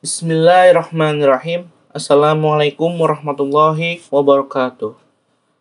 [0.00, 1.68] Bismillahirrahmanirrahim.
[1.92, 4.96] Assalamualaikum warahmatullahi wabarakatuh.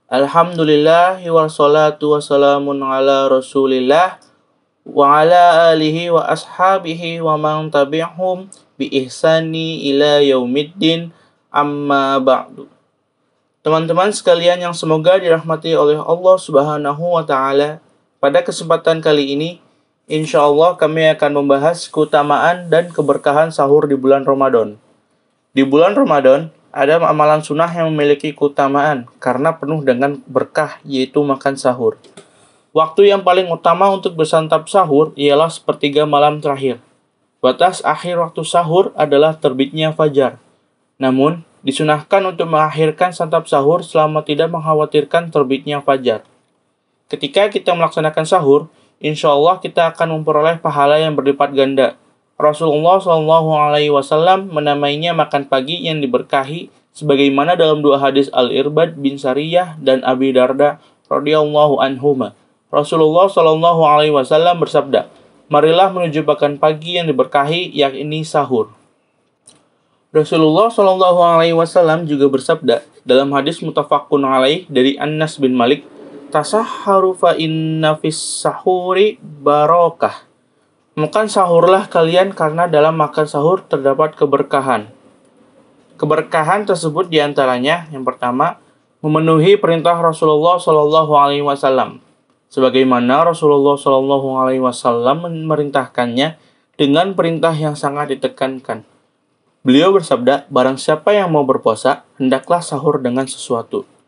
[0.07, 4.15] Alhamdulillah wassalatu wassalamun ala rasulillah
[4.87, 8.47] wa ala alihi wa ashabihi wa man tabi'hum
[8.79, 11.11] bi ihsani ila yaumiddin
[11.51, 12.71] amma ba'du.
[13.59, 17.83] Teman-teman sekalian yang semoga dirahmati oleh Allah Subhanahu wa taala,
[18.23, 19.59] pada kesempatan kali ini
[20.09, 24.81] insya Allah kami akan membahas keutamaan dan keberkahan sahur di bulan Ramadan.
[25.53, 31.55] Di bulan Ramadan, ada amalan sunnah yang memiliki keutamaan karena penuh dengan berkah, yaitu makan
[31.55, 32.01] sahur.
[32.73, 36.77] Waktu yang paling utama untuk bersantap sahur ialah sepertiga malam terakhir.
[37.41, 40.37] Batas akhir waktu sahur adalah terbitnya fajar.
[41.01, 46.21] Namun, disunahkan untuk mengakhirkan santap sahur selama tidak mengkhawatirkan terbitnya fajar.
[47.09, 51.95] Ketika kita melaksanakan sahur, insya Allah kita akan memperoleh pahala yang berlipat ganda.
[52.39, 58.95] Rasulullah Shallallahu Alaihi Wasallam menamainya makan pagi yang diberkahi, sebagaimana dalam dua hadis Al Irbad
[58.95, 60.79] bin Sariyah dan Abi Darda
[61.11, 62.35] radhiyallahu anhuma.
[62.71, 65.11] Rasulullah Shallallahu Alaihi Wasallam bersabda,
[65.49, 68.69] Marilah menuju makan pagi yang diberkahi, yakni sahur.
[70.13, 75.85] Rasulullah Shallallahu Alaihi Wasallam juga bersabda dalam hadis mutafakun alaih dari Anas bin Malik
[76.29, 80.29] tasahharu fa inna fis sahuri barokah.
[80.93, 84.93] Makan sahurlah kalian karena dalam makan sahur terdapat keberkahan.
[85.99, 88.61] Keberkahan tersebut di antaranya yang pertama
[89.03, 91.99] memenuhi perintah Rasulullah Shallallahu Alaihi Wasallam,
[92.47, 96.39] sebagaimana Rasulullah Shallallahu Alaihi Wasallam memerintahkannya
[96.79, 98.87] dengan perintah yang sangat ditekankan.
[99.59, 103.98] Beliau bersabda, barang siapa yang mau berpuasa, hendaklah sahur dengan sesuatu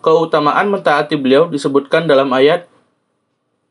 [0.00, 2.68] keutamaan mentaati beliau disebutkan dalam ayat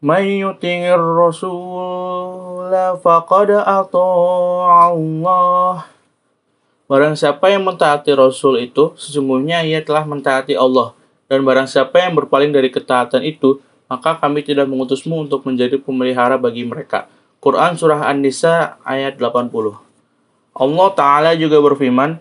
[0.01, 5.85] Mayyutingir Rasulah faqad Allah
[6.91, 10.91] Barang siapa yang mentaati Rasul itu, sesungguhnya ia telah mentaati Allah.
[11.31, 16.35] Dan barang siapa yang berpaling dari ketaatan itu, maka kami tidak mengutusmu untuk menjadi pemelihara
[16.35, 17.07] bagi mereka.
[17.39, 19.55] Quran Surah An-Nisa ayat 80
[20.51, 22.19] Allah Ta'ala juga berfirman,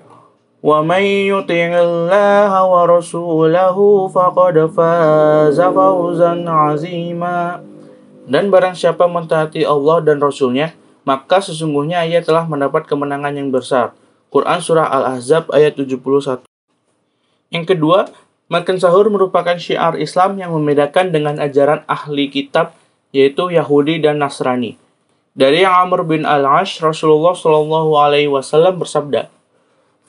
[0.65, 3.77] ومن يطع الله ورسوله
[4.09, 7.37] فقد فاز فوزا عظيما
[8.25, 10.73] dan barang siapa mentaati Allah dan Rasulnya
[11.05, 13.93] maka sesungguhnya ia telah mendapat kemenangan yang besar
[14.33, 16.41] Quran Surah Al-Ahzab ayat 71
[17.53, 18.09] yang kedua
[18.49, 22.73] makan sahur merupakan syiar Islam yang membedakan dengan ajaran ahli kitab
[23.13, 24.81] yaitu Yahudi dan Nasrani
[25.37, 29.29] dari yang Amr bin Al-Ash Rasulullah Shallallahu Alaihi Wasallam bersabda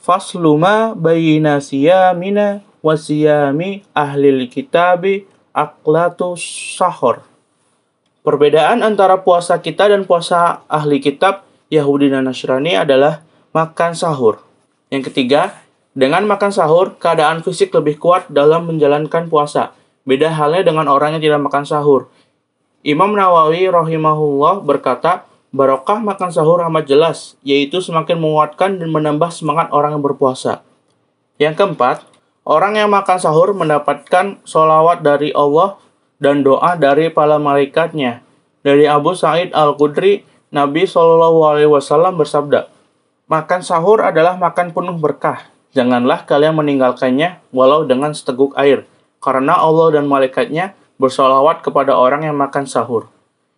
[0.02, 7.22] fasluma bayina siyamina wa siyami ahlil kitabi aklatu sahur.
[8.22, 14.42] Perbedaan antara puasa kita dan puasa ahli kitab Yahudi dan Nasrani adalah makan sahur.
[14.94, 15.58] Yang ketiga,
[15.98, 19.74] dengan makan sahur, keadaan fisik lebih kuat dalam menjalankan puasa.
[20.06, 22.14] Beda halnya dengan orang yang tidak makan sahur.
[22.86, 29.68] Imam Nawawi rahimahullah berkata, Barokah makan sahur amat jelas, yaitu semakin menguatkan dan menambah semangat
[29.76, 30.64] orang yang berpuasa.
[31.36, 32.08] Yang keempat,
[32.48, 35.76] orang yang makan sahur mendapatkan solawat dari Allah
[36.24, 38.24] dan doa dari para malaikatnya.
[38.64, 40.24] Dari Abu Sa'id Al-Khudri,
[40.56, 42.72] Nabi Shallallahu Alaihi Wasallam bersabda,
[43.28, 45.52] makan sahur adalah makan penuh berkah.
[45.76, 48.88] Janganlah kalian meninggalkannya walau dengan seteguk air,
[49.20, 53.12] karena Allah dan malaikatnya bersolawat kepada orang yang makan sahur.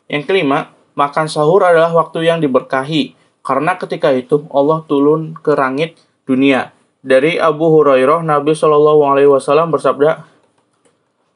[0.10, 6.00] Yang kelima, makan sahur adalah waktu yang diberkahi karena ketika itu Allah turun ke langit
[6.24, 6.72] dunia.
[7.04, 10.24] Dari Abu Hurairah Nabi Shallallahu Alaihi Wasallam bersabda,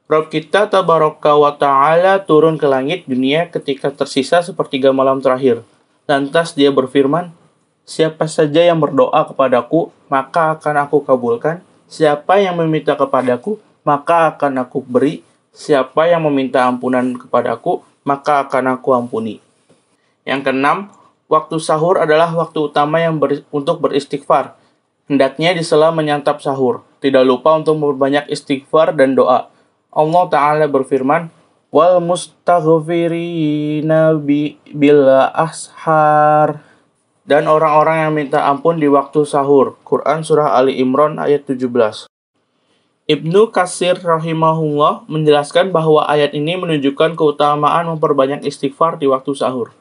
[0.07, 5.67] Rob kita tabaraka wa ta'ala turun ke langit dunia ketika tersisa sepertiga malam terakhir.
[6.07, 7.35] Lantas dia berfirman,
[7.87, 11.63] Siapa saja yang berdoa kepadaku, maka akan aku kabulkan.
[11.87, 15.23] Siapa yang meminta kepadaku, maka akan aku beri.
[15.55, 19.46] Siapa yang meminta ampunan kepadaku, maka akan aku ampuni.
[20.27, 20.91] Yang keenam,
[21.31, 24.59] waktu sahur adalah waktu utama yang ber, untuk beristighfar.
[25.07, 26.83] Hendaknya di sela menyantap sahur.
[26.99, 29.47] Tidak lupa untuk memperbanyak istighfar dan doa.
[29.95, 31.31] Allah Ta'ala berfirman,
[31.71, 36.59] Wal mustaghfirina bil ashar.
[37.27, 39.75] Dan orang-orang yang minta ampun di waktu sahur.
[39.87, 42.07] Quran Surah Ali Imran ayat 17.
[43.07, 49.71] Ibnu Kasir rahimahullah menjelaskan bahwa ayat ini menunjukkan keutamaan memperbanyak istighfar di waktu sahur.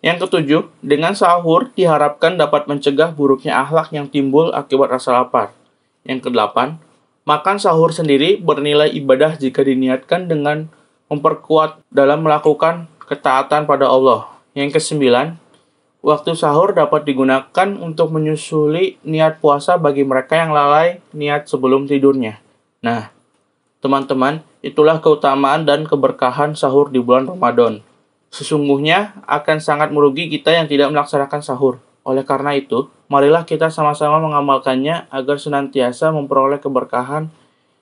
[0.00, 5.52] Yang ketujuh, dengan sahur diharapkan dapat mencegah buruknya akhlak yang timbul akibat rasa lapar.
[6.08, 6.80] Yang kedelapan,
[7.28, 10.72] makan sahur sendiri bernilai ibadah jika diniatkan dengan
[11.12, 14.32] memperkuat dalam melakukan ketaatan pada Allah.
[14.56, 15.36] Yang kesembilan,
[16.00, 22.40] Waktu sahur dapat digunakan untuk menyusuli niat puasa bagi mereka yang lalai niat sebelum tidurnya.
[22.80, 23.12] Nah,
[23.84, 27.84] teman-teman, itulah keutamaan dan keberkahan sahur di bulan Ramadan.
[28.30, 31.82] Sesungguhnya akan sangat merugi kita yang tidak melaksanakan sahur.
[32.06, 37.28] Oleh karena itu, marilah kita sama-sama mengamalkannya agar senantiasa memperoleh keberkahan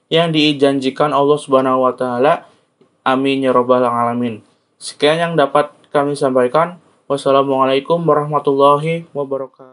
[0.09, 2.49] yang dijanjikan Allah Subhanahu wa taala.
[3.05, 4.41] Amin ya rabbal alamin.
[4.81, 6.81] Sekian yang dapat kami sampaikan.
[7.09, 9.68] Wassalamualaikum warahmatullahi wabarakatuh.